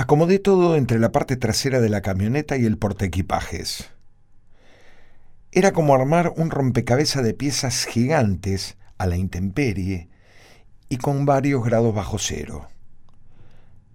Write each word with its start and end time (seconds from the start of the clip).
Acomodé 0.00 0.38
todo 0.38 0.76
entre 0.76 1.00
la 1.00 1.10
parte 1.10 1.36
trasera 1.36 1.80
de 1.80 1.88
la 1.88 2.02
camioneta 2.02 2.56
y 2.56 2.64
el 2.64 2.78
portaequipajes. 2.78 3.90
Era 5.50 5.72
como 5.72 5.92
armar 5.92 6.32
un 6.36 6.52
rompecabezas 6.52 7.24
de 7.24 7.34
piezas 7.34 7.84
gigantes 7.84 8.76
a 8.96 9.06
la 9.06 9.16
intemperie 9.16 10.08
y 10.88 10.98
con 10.98 11.26
varios 11.26 11.64
grados 11.64 11.92
bajo 11.96 12.20
cero. 12.20 12.68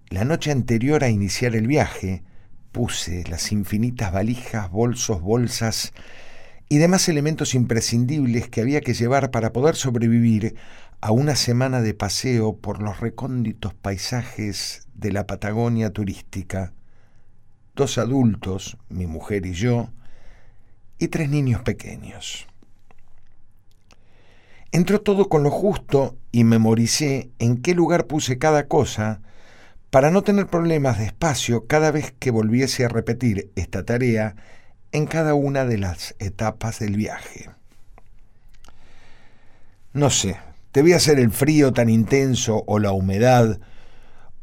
La 0.10 0.26
noche 0.26 0.52
anterior 0.52 1.06
a 1.06 1.10
iniciar 1.10 1.56
el 1.56 1.68
viaje, 1.68 2.26
puse 2.74 3.24
las 3.30 3.54
infinitas 3.54 4.12
valijas, 4.12 4.70
bolsos, 4.70 5.22
bolsas 5.22 5.94
y 6.70 6.78
demás 6.78 7.08
elementos 7.10 7.56
imprescindibles 7.56 8.50
que 8.50 8.62
había 8.62 8.82
que 8.82 8.94
llevar 8.94 9.32
para 9.32 9.54
poder 9.54 9.76
sobrevivir 9.76 10.56
a 11.02 11.12
una 11.12 11.36
semana 11.36 11.82
de 11.82 11.94
paseo 11.94 12.58
por 12.58 12.82
los 12.82 13.00
recónditos 13.00 13.74
paisajes 13.74 14.88
de 14.94 15.12
la 15.12 15.28
Patagonia 15.28 15.92
turística. 15.92 16.74
Dos 17.76 17.98
adultos, 17.98 18.78
mi 18.90 19.08
mujer 19.08 19.46
y 19.46 19.54
yo, 19.54 19.90
y 21.00 21.10
tres 21.10 21.30
niños 21.30 21.62
pequeños. 21.62 22.48
Entró 24.72 25.02
todo 25.02 25.30
con 25.30 25.44
lo 25.44 25.52
justo 25.52 26.18
y 26.32 26.44
memoricé 26.46 27.32
en 27.38 27.62
qué 27.62 27.76
lugar 27.76 28.08
puse 28.08 28.38
cada 28.40 28.68
cosa 28.68 29.22
para 29.92 30.10
no 30.10 30.24
tener 30.24 30.48
problemas 30.48 30.98
de 30.98 31.06
espacio 31.06 31.68
cada 31.68 31.92
vez 31.92 32.16
que 32.18 32.32
volviese 32.32 32.84
a 32.86 32.88
repetir 32.88 33.52
esta 33.56 33.86
tarea 33.86 34.36
en 34.94 35.08
cada 35.08 35.34
una 35.34 35.66
de 35.66 35.80
las 35.80 36.16
etapas 36.20 36.80
del 36.80 36.96
viaje. 36.96 37.50
No 39.92 40.10
sé, 40.12 40.38
debía 40.72 41.00
ser 41.00 41.20
el 41.20 41.32
frío 41.32 41.74
tan 41.74 41.90
intenso 41.90 42.64
o 42.68 42.80
la 42.80 42.92
humedad, 42.92 43.60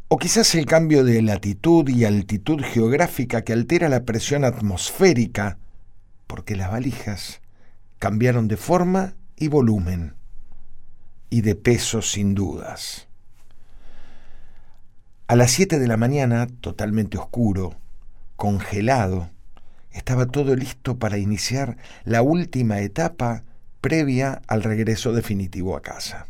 o 0.08 0.18
quizás 0.18 0.56
el 0.56 0.66
cambio 0.66 1.04
de 1.04 1.22
latitud 1.22 1.88
y 1.88 2.04
altitud 2.04 2.62
geográfica 2.62 3.42
que 3.42 3.52
altera 3.52 3.88
la 3.88 4.04
presión 4.04 4.44
atmosférica, 4.44 5.58
porque 6.26 6.56
las 6.56 6.70
valijas 6.70 7.40
cambiaron 8.00 8.48
de 8.48 8.56
forma 8.56 9.14
y 9.36 9.46
volumen, 9.46 10.14
y 11.30 11.42
de 11.42 11.54
peso 11.54 12.02
sin 12.02 12.34
dudas. 12.34 13.06
A 15.28 15.36
las 15.36 15.52
siete 15.52 15.78
de 15.78 15.86
la 15.86 15.96
mañana, 15.96 16.48
totalmente 16.60 17.18
oscuro, 17.18 17.76
congelado, 18.34 19.30
estaba 19.92 20.26
todo 20.26 20.54
listo 20.54 20.98
para 20.98 21.18
iniciar 21.18 21.76
la 22.04 22.22
última 22.22 22.80
etapa 22.80 23.44
previa 23.80 24.42
al 24.46 24.62
regreso 24.62 25.12
definitivo 25.12 25.76
a 25.76 25.82
casa. 25.82 26.26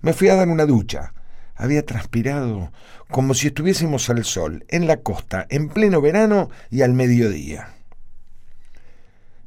Me 0.00 0.12
fui 0.12 0.28
a 0.28 0.34
dar 0.36 0.48
una 0.48 0.66
ducha. 0.66 1.14
Había 1.56 1.84
transpirado 1.86 2.72
como 3.10 3.34
si 3.34 3.46
estuviésemos 3.48 4.10
al 4.10 4.24
sol, 4.24 4.64
en 4.68 4.86
la 4.86 4.98
costa, 4.98 5.46
en 5.50 5.68
pleno 5.68 6.00
verano 6.00 6.50
y 6.70 6.82
al 6.82 6.92
mediodía. 6.94 7.68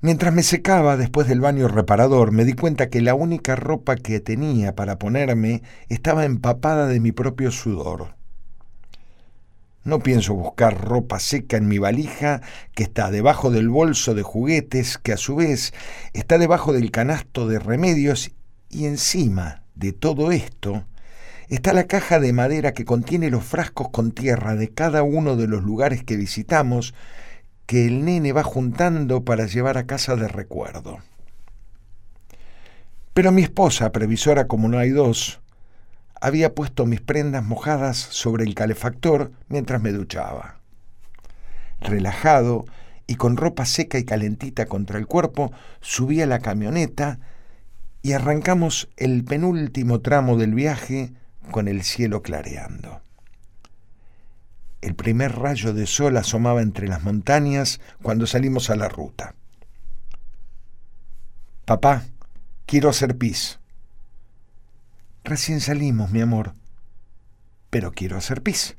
Mientras 0.02 0.34
me 0.34 0.44
secaba 0.44 0.96
después 0.96 1.28
del 1.28 1.42
baño 1.42 1.68
reparador, 1.68 2.32
me 2.32 2.46
di 2.46 2.54
cuenta 2.54 2.90
que 2.90 3.02
la 3.02 3.14
única 3.14 3.56
ropa 3.56 3.96
que 3.96 4.20
tenía 4.20 4.76
para 4.76 4.98
ponerme 4.98 5.64
estaba 5.90 6.26
empapada 6.26 6.88
de 6.88 7.00
mi 7.00 7.12
propio 7.12 7.52
sudor. 7.52 8.17
No 9.88 10.00
pienso 10.00 10.34
buscar 10.34 10.84
ropa 10.84 11.18
seca 11.18 11.56
en 11.56 11.70
mi 11.70 11.78
valija, 11.78 12.42
que 12.76 12.84
está 12.84 13.10
debajo 13.10 13.52
del 13.52 13.70
bolso 13.70 14.16
de 14.16 14.22
juguetes, 14.22 14.98
que 14.98 15.14
a 15.14 15.18
su 15.18 15.38
vez 15.38 15.74
está 16.12 16.38
debajo 16.38 16.74
del 16.74 16.92
canasto 16.92 17.48
de 17.48 17.58
remedios, 17.58 18.32
y 18.70 18.86
encima 18.86 19.64
de 19.76 19.94
todo 19.94 20.34
esto 20.34 20.84
está 21.48 21.72
la 21.72 21.86
caja 21.86 22.20
de 22.20 22.34
madera 22.34 22.74
que 22.74 22.84
contiene 22.84 23.30
los 23.30 23.46
frascos 23.46 23.88
con 23.88 24.12
tierra 24.12 24.56
de 24.56 24.74
cada 24.74 25.04
uno 25.04 25.38
de 25.38 25.48
los 25.48 25.64
lugares 25.64 26.04
que 26.04 26.18
visitamos, 26.18 26.94
que 27.66 27.86
el 27.86 28.04
nene 28.04 28.34
va 28.34 28.44
juntando 28.44 29.24
para 29.24 29.46
llevar 29.46 29.78
a 29.78 29.88
casa 29.88 30.18
de 30.18 30.28
recuerdo. 30.28 30.98
Pero 33.14 33.32
mi 33.32 33.42
esposa, 33.42 33.94
previsora 33.94 34.48
como 34.48 34.68
no 34.68 34.80
hay 34.80 34.90
dos, 34.90 35.40
había 36.22 36.54
puesto 36.54 36.86
mis 36.86 37.02
prendas 37.02 37.44
mojadas 37.44 37.98
sobre 37.98 38.44
el 38.44 38.56
calefactor 38.56 39.32
mientras 39.48 39.82
me 39.82 39.92
duchaba. 39.92 40.60
Relajado 41.80 42.66
y 43.08 43.16
con 43.16 43.38
ropa 43.38 43.66
seca 43.66 43.98
y 43.98 44.04
calentita 44.04 44.66
contra 44.66 45.00
el 45.00 45.08
cuerpo, 45.08 45.52
subí 45.82 46.22
a 46.22 46.26
la 46.26 46.40
camioneta 46.40 47.20
y 48.02 48.14
arrancamos 48.14 48.90
el 48.98 49.24
penúltimo 49.24 50.02
tramo 50.02 50.38
del 50.38 50.54
viaje 50.54 51.14
con 51.52 51.68
el 51.68 51.84
cielo 51.84 52.22
clareando. 52.22 53.02
El 54.82 54.96
primer 54.96 55.38
rayo 55.38 55.74
de 55.74 55.88
sol 55.88 56.18
asomaba 56.18 56.62
entre 56.62 56.88
las 56.88 57.04
montañas 57.04 57.80
cuando 58.02 58.28
salimos 58.28 58.70
a 58.70 58.76
la 58.76 58.90
ruta. 58.90 59.36
Papá, 61.66 62.06
quiero 62.66 62.90
hacer 62.90 63.18
pis. 63.18 63.60
Recién 65.28 65.60
salimos, 65.60 66.10
mi 66.10 66.22
amor, 66.22 66.54
pero 67.70 67.92
quiero 67.92 68.18
hacer 68.18 68.42
pis. 68.42 68.78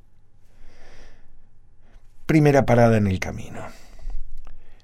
Primera 2.24 2.64
parada 2.64 2.96
en 2.96 3.06
el 3.06 3.20
camino. 3.20 3.60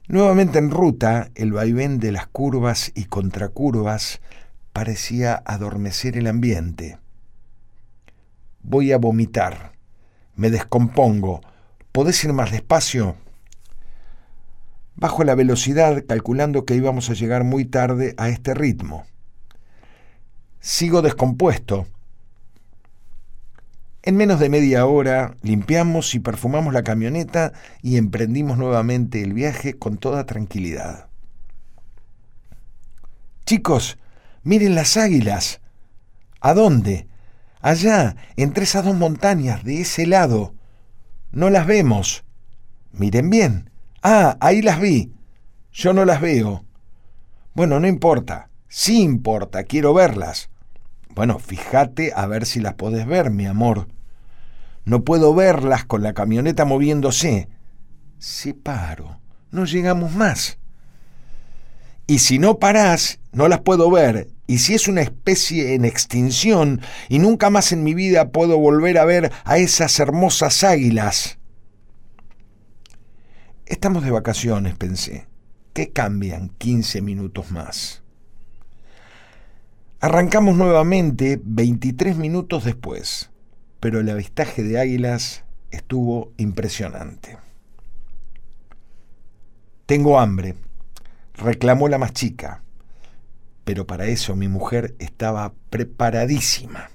Nuevamente 0.06 0.58
en 0.58 0.70
ruta, 0.70 1.30
el 1.34 1.52
vaivén 1.52 1.98
de 1.98 2.12
las 2.12 2.26
curvas 2.26 2.92
y 2.94 3.06
contracurvas 3.06 4.20
parecía 4.74 5.42
adormecer 5.46 6.18
el 6.18 6.26
ambiente. 6.26 6.98
Voy 8.62 8.92
a 8.92 8.98
vomitar 8.98 9.74
me 10.36 10.50
descompongo. 10.50 11.40
¿Podés 11.92 12.24
ir 12.24 12.32
más 12.32 12.50
despacio? 12.50 13.16
Bajo 14.96 15.22
la 15.22 15.34
velocidad 15.34 16.04
calculando 16.06 16.64
que 16.64 16.74
íbamos 16.74 17.08
a 17.10 17.14
llegar 17.14 17.44
muy 17.44 17.64
tarde 17.64 18.14
a 18.16 18.28
este 18.28 18.54
ritmo. 18.54 19.06
Sigo 20.66 21.02
descompuesto. 21.02 21.86
En 24.02 24.16
menos 24.16 24.40
de 24.40 24.48
media 24.48 24.86
hora 24.86 25.36
limpiamos 25.42 26.14
y 26.14 26.20
perfumamos 26.20 26.72
la 26.72 26.82
camioneta 26.82 27.52
y 27.82 27.98
emprendimos 27.98 28.56
nuevamente 28.56 29.20
el 29.20 29.34
viaje 29.34 29.74
con 29.78 29.98
toda 29.98 30.24
tranquilidad. 30.24 31.08
Chicos, 33.44 33.98
miren 34.42 34.74
las 34.74 34.96
águilas. 34.96 35.60
¿A 36.40 36.54
dónde? 36.54 37.08
Allá, 37.60 38.16
entre 38.36 38.64
esas 38.64 38.86
dos 38.86 38.96
montañas, 38.96 39.64
de 39.64 39.82
ese 39.82 40.06
lado. 40.06 40.54
No 41.30 41.50
las 41.50 41.66
vemos. 41.66 42.24
Miren 42.90 43.28
bien. 43.28 43.70
Ah, 44.02 44.38
ahí 44.40 44.62
las 44.62 44.80
vi. 44.80 45.12
Yo 45.74 45.92
no 45.92 46.06
las 46.06 46.22
veo. 46.22 46.64
Bueno, 47.52 47.80
no 47.80 47.86
importa. 47.86 48.48
Sí 48.66 49.02
importa, 49.02 49.64
quiero 49.64 49.92
verlas. 49.92 50.48
Bueno, 51.14 51.38
fíjate 51.38 52.12
a 52.14 52.26
ver 52.26 52.46
si 52.46 52.60
las 52.60 52.74
podés 52.74 53.06
ver, 53.06 53.30
mi 53.30 53.46
amor. 53.46 53.88
No 54.84 55.04
puedo 55.04 55.34
verlas 55.34 55.84
con 55.84 56.02
la 56.02 56.12
camioneta 56.12 56.64
moviéndose. 56.64 57.48
Si 58.18 58.52
paro, 58.52 59.20
no 59.50 59.64
llegamos 59.64 60.12
más. 60.12 60.58
Y 62.06 62.18
si 62.18 62.38
no 62.38 62.58
parás, 62.58 63.20
no 63.32 63.48
las 63.48 63.60
puedo 63.60 63.90
ver 63.90 64.28
y 64.46 64.58
si 64.58 64.74
es 64.74 64.88
una 64.88 65.00
especie 65.00 65.74
en 65.74 65.84
extinción 65.84 66.80
y 67.08 67.18
nunca 67.18 67.48
más 67.50 67.72
en 67.72 67.82
mi 67.82 67.94
vida 67.94 68.30
puedo 68.30 68.58
volver 68.58 68.98
a 68.98 69.04
ver 69.04 69.32
a 69.44 69.58
esas 69.58 69.98
hermosas 70.00 70.64
águilas. 70.64 71.38
Estamos 73.66 74.04
de 74.04 74.10
vacaciones, 74.10 74.74
pensé. 74.74 75.26
¿Qué 75.72 75.90
cambian 75.90 76.50
15 76.58 77.00
minutos 77.00 77.50
más? 77.50 78.03
Arrancamos 80.04 80.54
nuevamente 80.56 81.40
23 81.42 82.18
minutos 82.18 82.64
después, 82.64 83.30
pero 83.80 84.00
el 84.00 84.10
avistaje 84.10 84.62
de 84.62 84.78
águilas 84.78 85.44
estuvo 85.70 86.30
impresionante. 86.36 87.38
Tengo 89.86 90.20
hambre, 90.20 90.56
reclamó 91.38 91.88
la 91.88 91.96
más 91.96 92.12
chica 92.12 92.64
pero 93.64 93.86
para 93.86 94.04
eso 94.04 94.36
mi 94.36 94.46
mujer 94.46 94.94
estaba 94.98 95.54
preparadísima. 95.70 96.90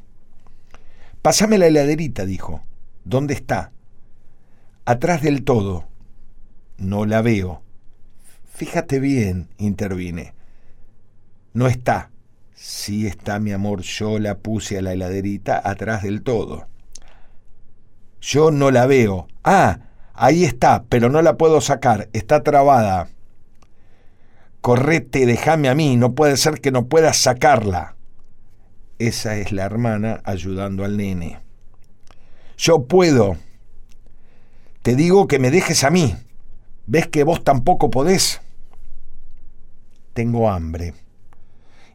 Pásame 1.23 1.57
la 1.57 1.65
heladerita, 1.65 2.25
dijo. 2.25 2.61
¿Dónde 3.05 3.33
está? 3.33 3.71
Atrás 4.85 5.23
del 5.23 5.43
todo. 5.43 5.87
No 6.77 7.07
la 7.07 7.23
veo. 7.23 7.63
Fíjate 8.53 8.99
bien, 8.99 9.49
intervine. 9.57 10.35
No 11.53 11.65
está. 11.65 12.11
Sí 12.61 13.07
está, 13.07 13.39
mi 13.39 13.51
amor, 13.51 13.81
yo 13.81 14.19
la 14.19 14.37
puse 14.37 14.77
a 14.77 14.81
la 14.81 14.93
heladerita 14.93 15.61
atrás 15.63 16.03
del 16.03 16.23
todo. 16.23 16.67
Yo 18.19 18.51
no 18.51 18.69
la 18.69 18.85
veo. 18.85 19.27
Ah, 19.43 19.79
ahí 20.13 20.43
está, 20.43 20.83
pero 20.89 21.09
no 21.09 21.21
la 21.21 21.37
puedo 21.37 21.61
sacar, 21.61 22.09
está 22.11 22.43
trabada 22.43 23.09
correte, 24.61 25.25
déjame 25.25 25.69
a 25.69 25.75
mí, 25.75 25.95
no 25.95 26.13
puede 26.13 26.37
ser 26.37 26.61
que 26.61 26.71
no 26.71 26.87
puedas 26.87 27.17
sacarla. 27.17 27.95
Esa 28.97 29.37
es 29.37 29.51
la 29.51 29.63
hermana 29.63 30.21
ayudando 30.25 30.83
al 30.83 30.97
nene. 30.97 31.39
Yo 32.57 32.83
puedo. 32.83 33.37
Te 34.81 34.95
digo 34.95 35.27
que 35.27 35.39
me 35.39 35.51
dejes 35.51 35.83
a 35.83 35.89
mí. 35.89 36.15
¿Ves 36.85 37.07
que 37.07 37.23
vos 37.23 37.43
tampoco 37.43 37.89
podés? 37.89 38.41
Tengo 40.13 40.49
hambre. 40.49 40.93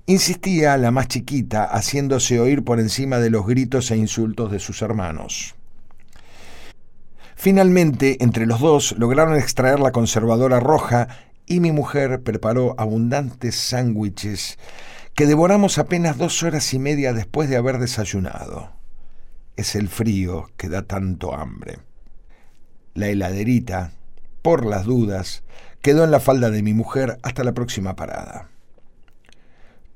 Insistía 0.07 0.77
la 0.77 0.91
más 0.91 1.09
chiquita, 1.09 1.65
haciéndose 1.65 2.39
oír 2.39 2.63
por 2.63 2.79
encima 2.79 3.21
de 3.21 3.31
los 3.31 3.47
gritos 3.47 3.91
e 3.91 3.97
insultos 3.97 4.53
de 4.53 4.59
sus 4.59 4.83
hermanos. 4.83 5.55
Finalmente, 7.37 8.23
entre 8.23 8.45
los 8.45 8.61
dos 8.61 8.95
lograron 8.99 9.37
extraer 9.37 9.81
la 9.81 9.93
conservadora 9.93 10.61
roja 10.61 11.09
y 11.47 11.61
mi 11.61 11.73
mujer 11.73 12.23
preparó 12.23 12.75
abundantes 12.77 13.57
sándwiches 13.57 14.59
que 15.15 15.27
devoramos 15.27 15.79
apenas 15.79 16.19
dos 16.19 16.43
horas 16.43 16.75
y 16.75 16.79
media 16.79 17.15
después 17.15 17.49
de 17.49 17.57
haber 17.57 17.79
desayunado. 17.79 18.73
Es 19.57 19.75
el 19.75 19.89
frío 19.89 20.51
que 20.59 20.69
da 20.69 20.83
tanto 20.83 21.35
hambre. 21.35 21.79
La 22.93 23.09
heladerita, 23.09 23.93
por 24.43 24.67
las 24.67 24.85
dudas, 24.85 25.45
quedó 25.81 26.05
en 26.05 26.11
la 26.11 26.21
falda 26.21 26.51
de 26.51 26.63
mi 26.63 26.75
mujer 26.75 27.19
hasta 27.23 27.43
la 27.43 27.55
próxima 27.55 27.97
parada. 27.97 28.51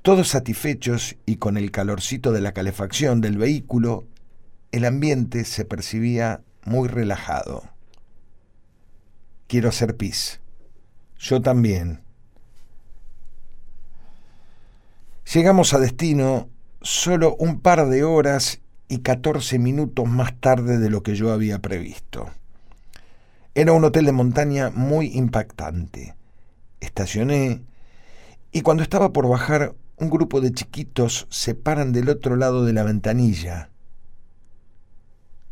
Todos 0.03 0.29
satisfechos 0.29 1.17
y 1.27 1.37
con 1.37 1.57
el 1.57 1.71
calorcito 1.71 2.33
de 2.33 2.41
la 2.41 2.53
calefacción 2.53 3.21
del 3.21 3.37
vehículo, 3.37 4.07
el 4.73 4.85
ambiente 4.85 5.45
se 5.45 5.65
percibía 5.65 6.43
muy 6.65 6.89
relajado. 6.89 7.63
Quiero 9.49 9.69
hacer 9.69 9.97
pis. 9.97 10.41
Yo 11.19 11.43
también. 11.43 12.03
Llegamos 15.33 15.75
a 15.75 15.79
destino 15.79 16.49
solo 16.81 17.35
un 17.37 17.61
par 17.61 17.89
de 17.89 18.05
horas 18.05 18.61
y 18.89 18.99
14 19.01 19.59
minutos 19.59 20.07
más 20.07 20.39
tarde 20.41 20.79
de 20.79 20.91
lo 20.91 21.03
que 21.03 21.17
yo 21.17 21.33
había 21.33 21.59
previsto. 21.59 22.31
Era 23.55 23.73
un 23.73 23.85
hotel 23.85 24.07
de 24.07 24.13
montaña 24.13 24.71
muy 24.71 25.09
impactante. 25.15 26.15
Estacioné 26.81 27.63
y 28.53 28.63
cuando 28.63 28.83
estaba 28.83 29.13
por 29.13 29.29
bajar, 29.29 29.75
un 30.01 30.11
grupo 30.11 30.41
de 30.41 30.53
chiquitos 30.53 31.27
se 31.31 31.55
paran 31.55 31.93
del 31.93 32.09
otro 32.09 32.37
lado 32.37 32.65
de 32.65 32.73
la 32.73 32.85
ventanilla. 32.85 33.71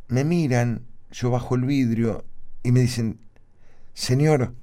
Me 0.09 0.25
miran, 0.25 0.87
yo 1.11 1.31
bajo 1.31 1.57
el 1.57 1.65
vidrio 1.65 2.25
y 2.63 2.71
me 2.73 2.81
dicen, 2.81 3.19
Señor, 3.95 4.55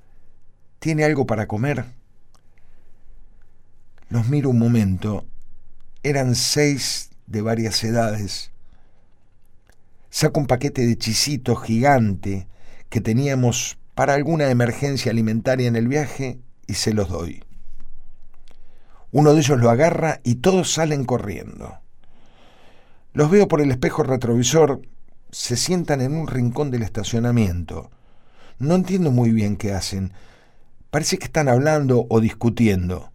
¿tiene 0.79 1.03
algo 1.03 1.25
para 1.25 1.47
comer? 1.47 1.85
Los 4.09 4.29
miro 4.29 4.51
un 4.51 4.59
momento. 4.59 5.25
Eran 6.01 6.35
seis 6.35 7.09
de 7.27 7.41
varias 7.41 7.83
edades. 7.83 8.51
Saco 10.09 10.39
un 10.39 10.47
paquete 10.47 10.85
de 10.85 10.97
chisitos 10.97 11.63
gigante 11.63 12.47
que 12.89 13.01
teníamos 13.01 13.77
para 13.95 14.13
alguna 14.13 14.49
emergencia 14.49 15.11
alimentaria 15.11 15.67
en 15.67 15.75
el 15.75 15.87
viaje 15.87 16.39
y 16.67 16.75
se 16.75 16.93
los 16.93 17.09
doy. 17.09 17.43
Uno 19.13 19.33
de 19.35 19.41
ellos 19.41 19.59
lo 19.59 19.69
agarra 19.69 20.21
y 20.23 20.35
todos 20.35 20.73
salen 20.73 21.05
corriendo. 21.05 21.77
Los 23.13 23.29
veo 23.29 23.47
por 23.47 23.61
el 23.61 23.69
espejo 23.69 24.01
retrovisor, 24.01 24.81
se 25.29 25.55
sientan 25.55 26.01
en 26.01 26.15
un 26.15 26.25
rincón 26.25 26.71
del 26.71 26.81
estacionamiento. 26.81 27.91
No 28.57 28.73
entiendo 28.73 29.11
muy 29.11 29.31
bien 29.31 29.55
qué 29.55 29.71
hacen. 29.71 30.13
Parece 30.89 31.19
que 31.19 31.25
están 31.25 31.47
hablando 31.47 32.07
o 32.09 32.19
discutiendo. 32.21 33.11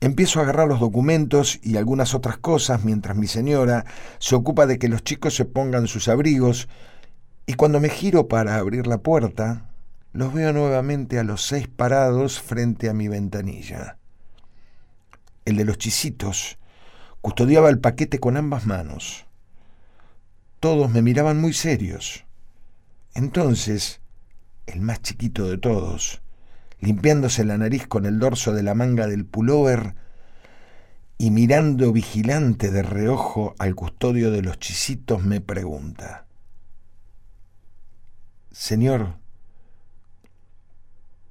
Empiezo 0.00 0.40
a 0.40 0.42
agarrar 0.42 0.66
los 0.66 0.80
documentos 0.80 1.60
y 1.62 1.76
algunas 1.76 2.12
otras 2.12 2.38
cosas 2.38 2.82
mientras 2.82 3.16
mi 3.16 3.28
señora 3.28 3.84
se 4.18 4.34
ocupa 4.34 4.66
de 4.66 4.80
que 4.80 4.88
los 4.88 5.04
chicos 5.04 5.36
se 5.36 5.44
pongan 5.44 5.86
sus 5.86 6.08
abrigos 6.08 6.68
y 7.46 7.54
cuando 7.54 7.78
me 7.78 7.88
giro 7.88 8.26
para 8.26 8.56
abrir 8.56 8.88
la 8.88 8.98
puerta, 8.98 9.70
los 10.12 10.34
veo 10.34 10.52
nuevamente 10.52 11.20
a 11.20 11.22
los 11.22 11.46
seis 11.46 11.68
parados 11.68 12.40
frente 12.40 12.88
a 12.88 12.94
mi 12.94 13.06
ventanilla. 13.06 13.98
El 15.44 15.56
de 15.56 15.64
los 15.64 15.78
chisitos 15.78 16.58
custodiaba 17.20 17.68
el 17.68 17.78
paquete 17.80 18.18
con 18.18 18.36
ambas 18.36 18.66
manos. 18.66 19.26
Todos 20.60 20.90
me 20.90 21.02
miraban 21.02 21.40
muy 21.40 21.52
serios. 21.52 22.24
Entonces, 23.14 24.00
el 24.66 24.80
más 24.80 25.02
chiquito 25.02 25.48
de 25.48 25.58
todos, 25.58 26.22
limpiándose 26.80 27.44
la 27.44 27.58
nariz 27.58 27.86
con 27.86 28.06
el 28.06 28.18
dorso 28.18 28.52
de 28.52 28.62
la 28.62 28.74
manga 28.74 29.06
del 29.06 29.26
pullover 29.26 29.94
y 31.18 31.30
mirando 31.30 31.92
vigilante 31.92 32.70
de 32.70 32.82
reojo 32.82 33.54
al 33.58 33.74
custodio 33.74 34.30
de 34.30 34.42
los 34.42 34.58
chisitos, 34.58 35.22
me 35.22 35.40
pregunta, 35.40 36.26
Señor, 38.50 39.16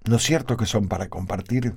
¿no 0.06 0.16
es 0.16 0.24
cierto 0.24 0.58
que 0.58 0.66
son 0.66 0.88
para 0.88 1.10
compartir? 1.10 1.76